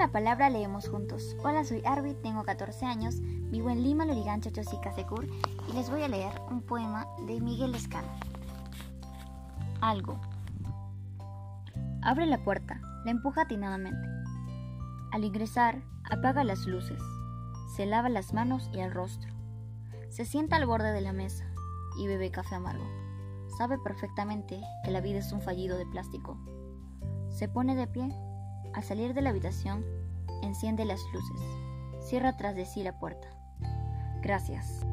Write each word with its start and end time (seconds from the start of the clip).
la 0.00 0.08
palabra, 0.08 0.48
leemos 0.48 0.88
juntos. 0.88 1.36
Hola, 1.44 1.62
soy 1.62 1.82
Arvid, 1.84 2.16
tengo 2.22 2.42
14 2.42 2.86
años, 2.86 3.16
vivo 3.20 3.68
en 3.68 3.82
Lima, 3.82 4.06
Lurigancho, 4.06 4.48
Chosica, 4.48 4.94
Secur, 4.94 5.26
y 5.68 5.72
les 5.74 5.90
voy 5.90 6.02
a 6.02 6.08
leer 6.08 6.32
un 6.50 6.62
poema 6.62 7.06
de 7.26 7.38
Miguel 7.38 7.74
Escano. 7.74 8.08
Algo. 9.82 10.18
Abre 12.00 12.24
la 12.24 12.42
puerta, 12.42 12.80
la 13.04 13.10
empuja 13.10 13.42
atinadamente. 13.42 14.08
Al 15.12 15.22
ingresar, 15.22 15.82
apaga 16.10 16.44
las 16.44 16.64
luces, 16.64 17.02
se 17.76 17.84
lava 17.84 18.08
las 18.08 18.32
manos 18.32 18.70
y 18.72 18.80
el 18.80 18.92
rostro. 18.92 19.30
Se 20.08 20.24
sienta 20.24 20.56
al 20.56 20.64
borde 20.64 20.92
de 20.92 21.02
la 21.02 21.12
mesa 21.12 21.44
y 21.98 22.06
bebe 22.06 22.30
café 22.30 22.54
amargo. 22.54 22.86
Sabe 23.58 23.76
perfectamente 23.76 24.62
que 24.82 24.92
la 24.92 25.02
vida 25.02 25.18
es 25.18 25.30
un 25.30 25.42
fallido 25.42 25.76
de 25.76 25.84
plástico. 25.84 26.38
Se 27.28 27.50
pone 27.50 27.76
de 27.76 27.86
pie 27.86 28.10
al 28.74 28.84
salir 28.84 29.14
de 29.14 29.22
la 29.22 29.30
habitación, 29.30 29.84
enciende 30.42 30.84
las 30.84 31.00
luces, 31.12 31.40
cierra 32.08 32.36
tras 32.36 32.54
de 32.54 32.66
sí 32.66 32.82
la 32.82 32.98
puerta. 32.98 33.28
Gracias. 34.22 34.84